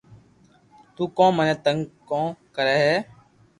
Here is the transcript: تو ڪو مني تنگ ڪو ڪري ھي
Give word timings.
تو 0.95 1.03
ڪو 1.17 1.25
مني 1.37 1.55
تنگ 1.65 1.79
ڪو 2.09 2.21
ڪري 2.55 2.75
ھي 2.83 2.95